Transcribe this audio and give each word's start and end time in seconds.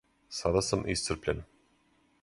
Сада 0.37 0.63
сам 0.69 0.83
исцрпљен. 0.95 1.47